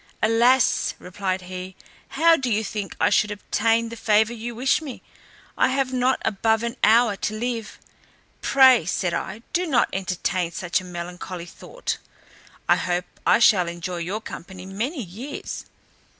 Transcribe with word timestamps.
"Alas!" 0.23 0.95
replied 0.97 1.41
he, 1.41 1.75
"how 2.17 2.35
do 2.35 2.49
you 2.51 2.63
think 2.63 2.95
I 2.99 3.11
should 3.11 3.29
obtain 3.29 3.89
the 3.89 3.95
favour 3.95 4.33
you 4.33 4.55
wish 4.55 4.81
me? 4.81 5.03
I 5.55 5.67
have 5.67 5.93
not 5.93 6.19
above 6.25 6.63
an 6.63 6.75
hour 6.83 7.15
to 7.17 7.35
live." 7.37 7.77
"Pray," 8.41 8.83
said 8.87 9.13
I, 9.13 9.43
"do 9.53 9.67
not 9.67 9.89
entertain 9.93 10.53
such 10.53 10.81
a 10.81 10.85
melancholy 10.85 11.45
thought; 11.45 11.99
I 12.67 12.77
hope 12.77 13.05
I 13.27 13.37
shall 13.37 13.67
enjoy 13.67 13.97
your 13.97 14.21
company 14.21 14.65
many 14.65 15.03
years." 15.03 15.65